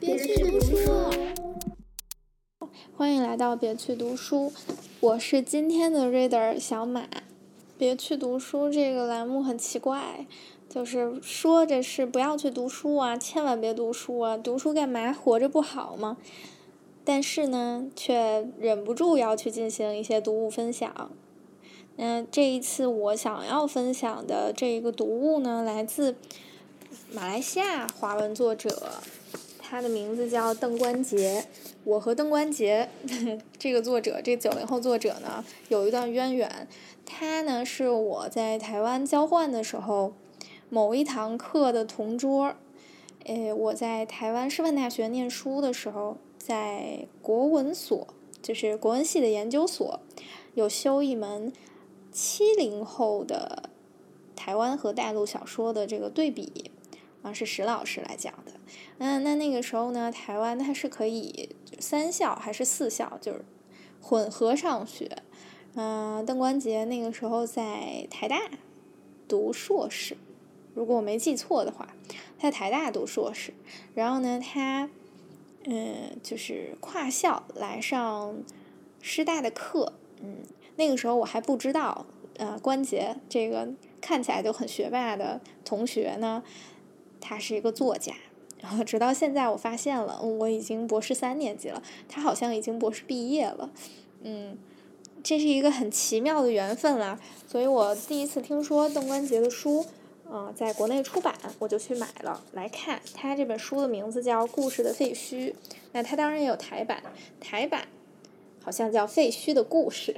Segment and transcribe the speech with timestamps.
[0.00, 0.90] 别去读书，
[2.96, 4.50] 欢迎来到别去读书，
[4.98, 7.06] 我是今天的 reader 小马。
[7.76, 10.26] 别去读书这个栏目很奇怪，
[10.70, 15.12] 就是说着是不要去读书啊，千万别读书啊，读书干嘛？
[15.12, 16.16] 活着不好吗？
[17.04, 21.10] 但是呢，却忍不住要去进行一些读物分享。
[21.96, 26.16] 那这一次我想要分享的这一个读物呢，来自
[27.12, 28.92] 马来西亚华文作者，
[29.70, 31.46] 他的名字叫邓关杰。
[31.84, 32.88] 我和邓关杰
[33.56, 36.66] 这个作者，这九零后作者呢，有一段渊源。
[37.06, 40.12] 他呢是我在台湾交换的时候
[40.68, 42.54] 某一堂课的同桌。
[43.26, 48.08] 诶，我在台湾师范大学念书的时候，在国文所，
[48.42, 50.00] 就是国文系的研究所，
[50.54, 51.52] 有修一门
[52.10, 53.70] 七零后的
[54.34, 56.72] 台湾和大陆小说的这个对比，
[57.22, 58.52] 啊，是石老师来讲的。
[58.98, 63.44] 嗯，那那个时候呢，台湾它是可以三校还是四校，就是
[64.00, 65.22] 混合上学。
[65.74, 68.50] 嗯，邓关杰那个时候在台大
[69.28, 70.16] 读硕士，
[70.74, 71.94] 如果我没记错的话，
[72.38, 73.54] 他在台大读硕士。
[73.94, 74.90] 然后呢，他
[75.64, 78.34] 嗯就是跨校来上
[79.00, 79.92] 师大的课。
[80.20, 80.38] 嗯，
[80.76, 82.04] 那个时候我还不知道，
[82.36, 83.68] 呃，关杰这个
[84.00, 86.42] 看起来就很学霸的同学呢，
[87.20, 88.12] 他是一个作家。
[88.60, 93.70] 然后直到现在，我发现了，我已经博士三年级了，他好像已经博士毕业了。
[94.22, 94.58] 嗯。
[95.22, 99.84] 这是一个很奇妙的缘分啦，所以我第一次听说邓关杰的书，
[100.32, 102.98] 嗯，在国内出版，我就去买了来看。
[103.12, 105.52] 他这本书的名字叫《故事的废墟》，
[105.92, 107.02] 那他当然也有台版，
[107.38, 107.86] 台版
[108.64, 110.16] 好像叫《废墟的故事》。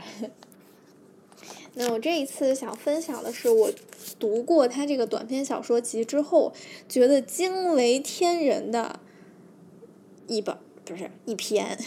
[1.75, 3.73] 那我这一次想分享的是，我
[4.19, 6.53] 读过他这个短篇小说集之后，
[6.89, 9.01] 觉得惊为天人的
[10.27, 11.79] 一本，不是一篇。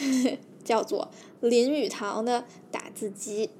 [0.66, 1.12] 叫做
[1.42, 3.52] 林语堂的打字机。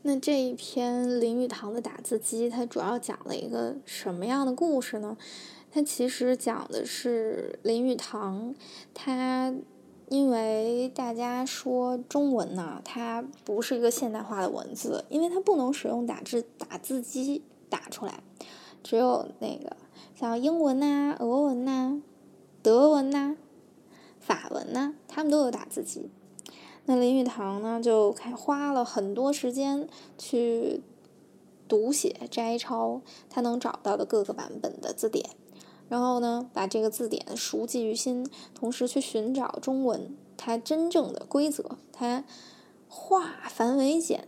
[0.00, 5.18] 那这一篇林语堂的打字机，它主要讲了一个什么样的故事呢？
[5.70, 8.54] 它其实讲的是林语堂，
[8.94, 9.54] 他
[10.12, 18.22] 因为大家说中文呢，它不是一个现代化的文字，因为它不能使用打字打字机打出来，
[18.82, 19.74] 只有那个
[20.14, 22.02] 像英文呐、俄文呐、
[22.62, 23.36] 德文呐。
[24.20, 26.10] 法文呐，他们都有打字机。
[26.84, 30.82] 那林语堂呢，就开花了很多时间去
[31.66, 35.30] 读写摘抄他能找到的各个版本的字典，
[35.92, 42.24] 然后呢，把这个字典熟记于心，同时去寻找中文它真正的规则，它
[42.88, 44.26] 化繁为简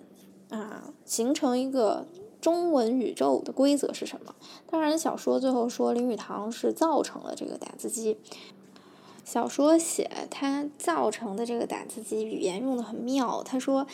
[0.50, 2.06] 啊，形成一个
[2.38, 4.34] 中文宇宙的规则是什么？
[4.66, 8.18] 当然，小说最后说林语堂是造成了这个打字机。
[9.24, 13.42] 小说写它造成的这个打字机语言用的很妙。
[13.42, 13.86] 他说，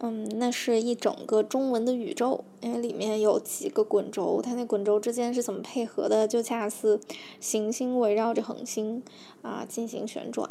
[0.00, 6.28] 嗯，那是一整个中文的宇宙，因为里面有几个滚轴，它那滚轴之间是怎么配合的？
[6.28, 7.00] 就恰似
[7.40, 9.02] 行星围绕着恒星
[9.42, 10.48] 啊进行旋转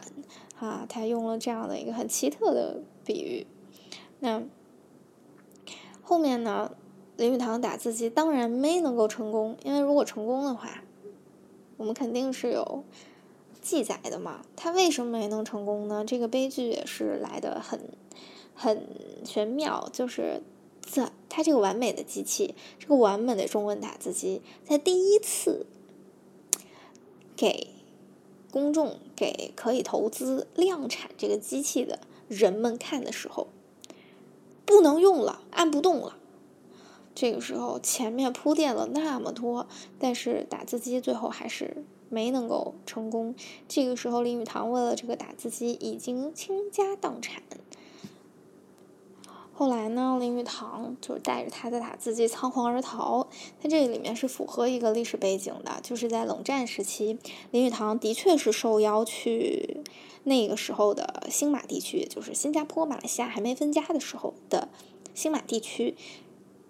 [0.60, 0.86] 啊。
[0.90, 3.48] 他用了这样的一个很奇特的比喻。
[4.20, 4.44] 那
[6.02, 6.72] 后面呢，
[7.16, 10.84] 林语堂打字机当然没能够成功，因为如果成功的话，
[11.78, 12.84] 我们肯定是有。
[13.60, 16.06] 记载的嘛，他为什么没能成功呢？
[16.06, 17.90] 这个悲剧也是来的很
[18.58, 18.88] 很
[19.24, 20.42] 玄妙，就是
[20.82, 25.68] 这他这个完美的机器，这个完美的中文打字机，在第一次
[27.36, 27.68] 给
[28.52, 33.48] 公众、给可以投资量产这个机器的人们看的时候，
[34.66, 36.18] 不能用了，按不动了。
[37.14, 39.68] 这个时候前面铺垫了那么多，
[40.00, 41.86] 但是打字机最后还是。
[42.10, 43.36] 没能够成功。
[43.68, 47.44] 这个时候，林语堂为了这个打字机已经倾家荡产。
[49.58, 53.28] 后来呢，林语堂就带着他的打字机仓皇而逃。
[53.60, 57.18] 他这个里面是符合一个历史背景的，就是在冷战时期，
[57.50, 59.82] 林语堂的确是受邀去
[60.26, 64.70] 那个时候的新马地区，就是新加坡、马来西亚还没分家的时候的
[65.16, 65.96] 新马地区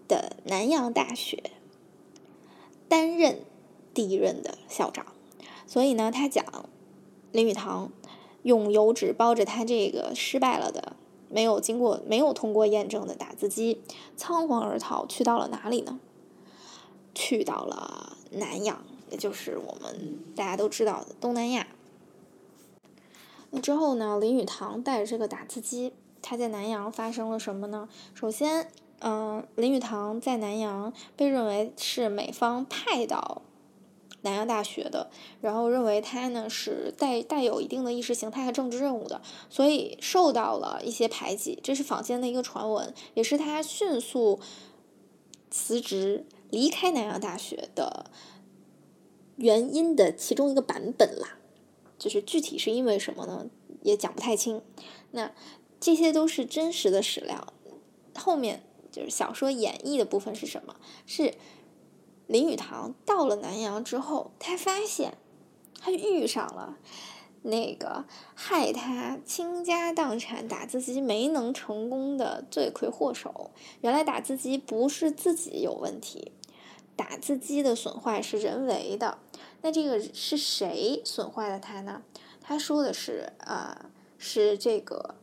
[0.07, 1.51] 的南洋大学
[2.88, 3.42] 担任
[3.94, 5.07] 第一任的校长。
[5.66, 6.45] 所以呢，他讲
[7.33, 7.92] 林语堂
[8.44, 10.95] 用油纸包着他这个失败了的、
[11.29, 13.81] 没有经过、没有通过验证的打字机，
[14.15, 16.00] 仓皇而逃，去到了哪里呢？
[17.13, 21.68] 去到了南洋，也就是我们大家都知道的东南亚。
[23.50, 27.89] 那之后呢，林语堂带着这个打字机，他在南洋发生了什么呢？
[28.13, 28.69] 首先，
[29.00, 33.41] 嗯，林语堂在南洋被认为是美方派到。
[34.22, 35.10] 南洋大学的，
[35.42, 44.40] 然后认为他呢是带带有一定的意识形态和政治任务的，所以受到了一些排挤，这是坊间的一个传闻，也是他迅速
[45.52, 48.10] 辞职离开南洋大学的
[49.36, 51.38] 原因的其中一个版本啦。
[52.00, 53.46] 就是具体是因为什么呢，
[53.84, 54.62] 也讲不太清。
[55.12, 55.31] 那
[55.80, 57.54] 这些都是真实的史料，
[58.16, 60.75] 后面就是小说演绎的部分是什么？
[61.06, 61.36] 是。
[62.27, 65.18] 林语堂到了南阳之后，他发现
[65.79, 66.77] 他遇上了
[67.44, 68.03] 那个
[68.35, 73.51] 害他倾家荡产打字机没能成功的罪魁祸首。
[73.79, 76.33] 原来打字机不是自己有问题，
[76.97, 79.19] 打字机的损坏是人为的。
[79.62, 82.03] 那这个是谁损坏了它呢？
[82.41, 85.15] 他说的是，呃，是这个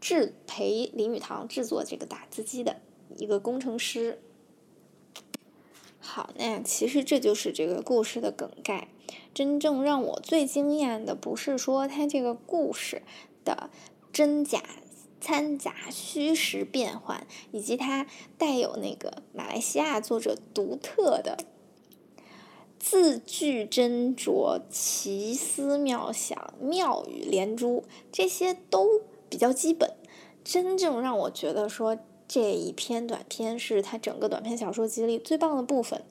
[0.00, 2.76] 制陪林语堂制作这个打字机的
[3.16, 4.22] 一个工程师。
[6.10, 8.88] 好，那其实这就是这个故事的梗概。
[9.34, 13.02] 真正让我最惊艳的，不是说它这个故事
[13.44, 13.68] 的
[14.10, 14.62] 真假
[15.20, 18.06] 掺杂、虚实变换，以及它
[18.38, 21.36] 带有那个马来西亚作者独特的
[22.78, 29.92] 字句斟酌、奇思妙想、妙语连珠，这些都比较基本。
[30.42, 31.98] 真正让我觉得说。
[32.28, 36.04] 这一篇短篇是他整个短篇小说集里最棒的部分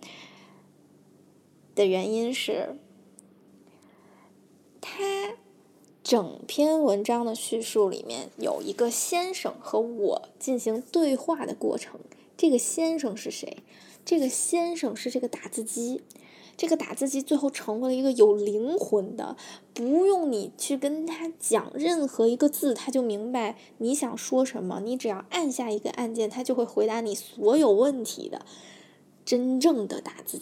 [1.75, 2.75] 的原因是，
[4.81, 5.37] 他
[6.03, 11.99] 整篇文章的叙述里面有一个先生和我进行对话的过程。
[12.35, 13.57] 这个先生是谁？
[14.03, 16.01] 这个先生是这个打字机。
[16.57, 19.37] 这个打字机最后成为了一个有灵魂的，
[19.75, 24.81] 不用你去跟他讲任何一个字，他就明白你想说什么。
[24.83, 28.43] 你只要按下一个按键，他就会回答你所有问题的
[29.23, 30.41] 真正的打字。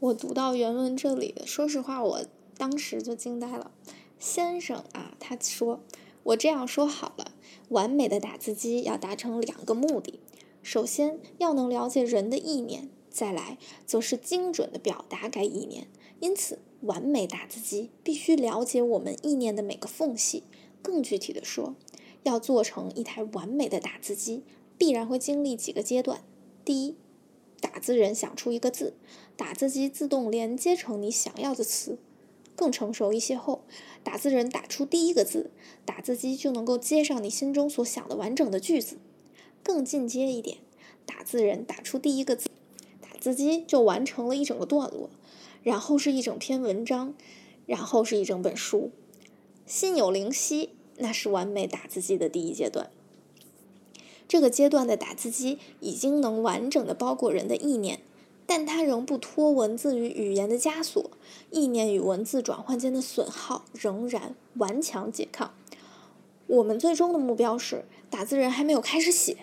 [0.00, 2.24] 我读到原文这里，说实话，我
[2.56, 3.70] 当时就惊呆了。
[4.18, 5.80] 先生啊，他说
[6.24, 7.32] ：“我这样说好了，
[7.68, 10.20] 完美的打字机要达成两个目的，
[10.62, 15.86] 首先要能了解人的意念。”再来，则是精准的表达该意念。
[16.20, 20.44] 因此，完美打字机必须了解我们意念的每个缝隙。
[20.80, 21.76] 更具体的说，
[22.24, 24.42] 要做成一台完美的打字机，
[24.78, 26.24] 必然会经历几个阶段。
[26.64, 26.96] 第一，
[27.60, 28.94] 打字人想出一个字，
[29.36, 31.98] 打字机自动连接成你想要的词。
[32.54, 33.64] 更成熟一些后，
[34.04, 35.50] 打字人打出第一个字，
[35.84, 38.98] 打字机就能够接上你心中所想的完整的句子。
[39.62, 40.58] 更进阶一点，
[41.06, 42.50] 打字人打出第一个字。
[43.22, 45.08] 字机就完成了一整个段落，
[45.62, 47.14] 然后是一整篇文章，
[47.66, 48.90] 然后是一整本书。
[49.64, 52.90] 心有灵犀，那是完美打字机的第一阶段。
[54.26, 58.00] 这个阶段的打字机已经能完整的包裹人的意念，
[58.44, 61.12] 但它仍不脱文字与语言的枷锁，
[61.52, 65.54] 意念与文字转换间的损耗仍然顽强拮抗。
[66.48, 69.36] 我们最终的目标是，打字人还没有开始写，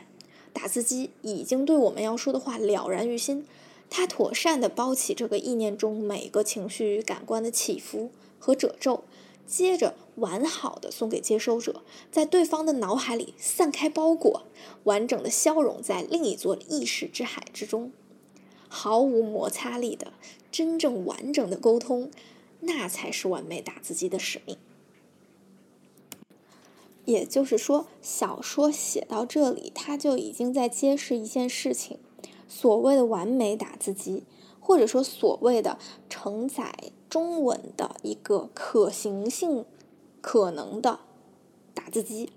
[0.51, 3.45] 打字机已经对我们要说的话了然于心。
[3.89, 9.03] 他妥善地包起这个意念中每个情绪与感官的起伏和褶皱，
[9.47, 11.81] 接着完好的送给接收者，
[12.11, 14.43] 在对方的脑海里散开包裹，
[14.83, 17.91] 完整的消融在另一座意识之海之中，
[18.67, 20.13] 毫无摩擦力的
[20.51, 22.11] 真正完整的沟通，
[22.59, 24.57] 那才是完美打字机的使命。
[27.05, 31.97] 也就是说，小说写到这里，他就已经在揭示一件事情。
[32.49, 34.25] 所谓的完美打字机，
[34.59, 35.77] 或者说所谓的
[36.09, 39.63] 承载中文的一个可行性
[40.19, 40.99] 可能的
[41.73, 42.31] 打字机，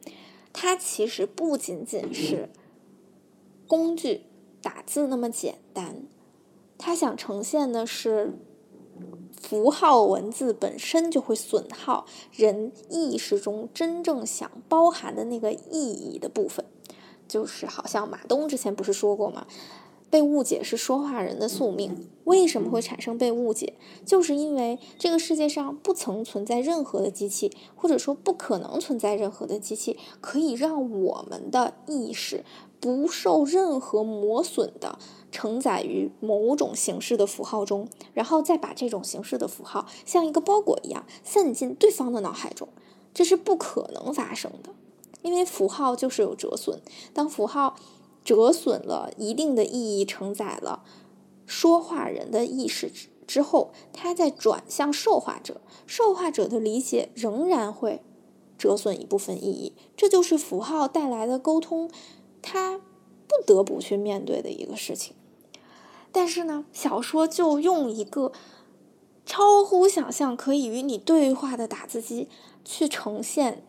[0.52, 2.50] 它其实不仅仅是
[3.66, 4.26] 工具
[4.60, 6.04] 打字那么简单，
[6.78, 8.34] 它想呈现的是
[9.40, 16.64] 符号文字本身就会损耗人意识中真正想包含的那个意义的部分，
[17.26, 19.46] 就是好像马东之前不是说过吗？
[20.12, 22.06] 被误解是说话人的宿命。
[22.24, 23.72] 为什么会产生被误解？
[24.04, 32.44] 就是因为这个世界上不曾存在任何的机器，或者说不可能存在任何的机器，可以让我们的意识
[32.78, 34.98] 不受任何磨损的
[35.30, 42.68] 承载于某种形式的符号中，然后再把这种形式的符号像一个包裹一样散进对方的脑海中。
[43.14, 44.68] 这是不可能发生的，
[45.22, 46.80] 因为符号就是有折损。
[47.14, 47.76] 当符号
[48.24, 50.84] 折损了一定的意义，承载了
[51.46, 52.90] 说话人的意识
[53.26, 58.02] 之后，它再转向受话者，受话者的理解仍然会
[58.56, 59.72] 折损一部分意义。
[59.96, 61.90] 这就是符号带来的沟通，
[62.40, 62.78] 它
[63.26, 65.14] 不得不去面对的一个事情。
[66.12, 68.32] 但是呢，小说就用一个
[69.24, 72.28] 超乎想象可以与你对话的打字机
[72.64, 73.64] 去呈现，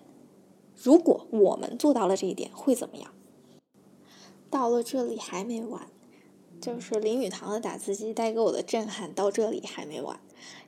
[0.75, 3.11] 如果我们做到了这一点，会怎么样？
[4.53, 5.87] 到了这里还没完，
[6.61, 10.19] 就是林语堂的打字机带给我的震撼到这里还没完，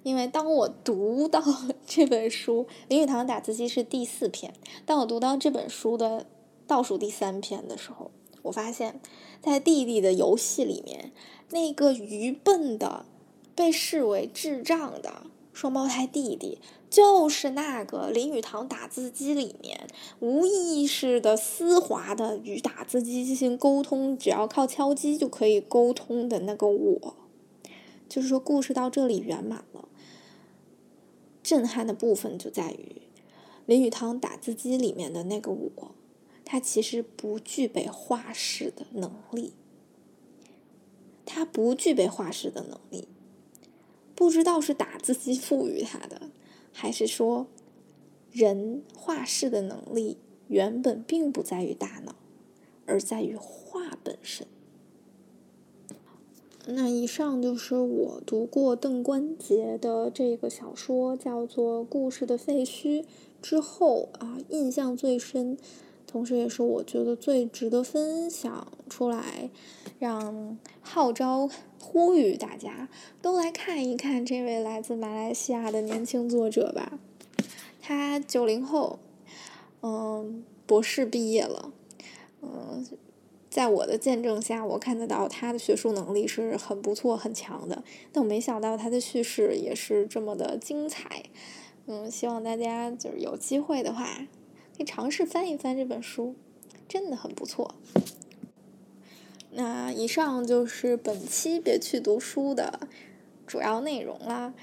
[0.01, 1.39] 因为当我读到
[1.85, 4.51] 这本书，林语堂打字机是第四篇，
[4.87, 6.25] 当我读到这本书的
[6.65, 8.09] 倒数第三篇的时候，
[8.41, 8.99] 我发现，
[9.39, 11.11] 在弟弟的游戏里面，
[11.51, 13.05] 那个愚笨的、
[13.53, 16.57] 被视为智障的双胞胎弟弟。
[16.95, 19.85] 就是那个林语堂打字机里面
[20.21, 27.15] 无意识的丝滑的与打字机进行沟通，只要靠敲击就可以沟通的那个我，
[28.07, 29.89] 就是说故事到这里圆满了。
[31.43, 33.01] 震撼的部分就在于
[33.65, 35.91] 林语堂打字机里面的那个我，
[36.45, 39.51] 他其实不具备画室的能力，
[41.25, 43.09] 他不具备画室的能力，
[44.15, 46.21] 不知道是打字机赋予他的。
[46.77, 47.47] 还是说，
[48.33, 50.17] 人画事的能力
[50.49, 52.13] 原本并不在于大脑，
[52.85, 54.45] 而在于画本身。
[56.67, 63.03] 那以上就是我读过邓关杰的这个小说，叫做《故事的废墟》
[63.41, 65.57] 之后啊，印象最深，
[66.15, 69.49] 同时也是我觉得最值得分享出来，
[69.99, 71.49] 让号召。
[71.77, 72.87] 呼吁大家
[73.21, 76.97] 都来看一看这位来自马来西亚的年轻作者吧。
[77.81, 78.97] 他九零后，
[79.81, 81.73] 嗯，博士毕业了，
[82.41, 82.87] 嗯，
[83.49, 87.83] 在我的见证下，我看得到他的学术能力是很不错、很强的。
[88.13, 91.23] 但我没想到他的叙事也是这么的精彩。
[91.85, 94.25] 嗯，希望大家就是有机会的话，
[94.75, 96.35] 可以尝试翻一翻这本书，
[96.87, 97.75] 真的很不错。
[99.51, 102.87] 那以上就是本期别去读书的
[103.47, 104.53] 主要内容啦。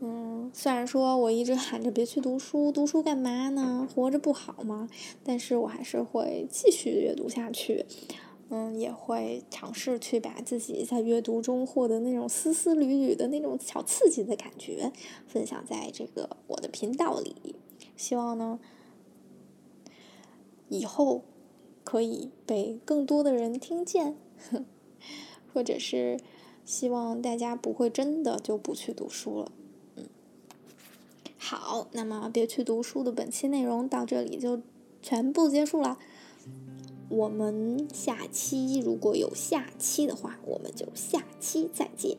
[0.00, 3.88] 嗯，虽然说我一直喊着别去读书，读书干嘛呢？
[3.94, 4.90] 活着不好吗？
[5.22, 7.86] 但是我还是会继续阅读下去。
[8.50, 14.92] 嗯，也会尝试去把自己在阅读中获得那种丝丝缕缕的那种小刺激的感觉
[15.26, 17.56] 分享在这个我的频道里。
[17.96, 18.60] 希望呢，
[20.68, 21.22] 以后
[21.82, 24.16] 可以被更多的人听见。
[25.54, 26.18] 或者是
[26.64, 29.52] 希望大家不会真的就不去读书了，
[29.94, 30.04] 嗯，
[31.38, 34.60] 好，那么别去读书的本期内容到这里就
[35.00, 35.96] 全部结束了。
[37.08, 42.18] 我们下期如果有下期的话，我们就下期再见。